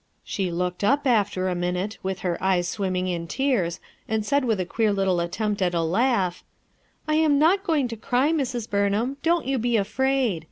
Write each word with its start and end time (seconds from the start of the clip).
She 0.23 0.49
looked 0.49 0.83
up, 0.83 1.05
after 1.05 1.47
a 1.47 1.53
minute, 1.53 1.99
with 2.01 2.21
her 2.21 2.41
eyes 2.41 2.67
swimming 2.67 3.05
in 3.05 3.27
tears, 3.27 3.79
and 4.07 4.25
said 4.25 4.43
with 4.43 4.59
a 4.59 4.65
queer 4.65 4.91
little 4.91 5.19
attempt 5.19 5.61
at 5.61 5.75
a 5.75 5.83
laugh:— 5.83 6.43
"I'm 7.07 7.37
not 7.37 7.63
going 7.63 7.87
to 7.89 7.95
cry, 7.95 8.31
Mrs. 8.31 8.67
Burnham, 8.67 9.17
don't 9.21 9.45
you 9.45 9.59
be 9.59 9.77
afraid. 9.77 10.39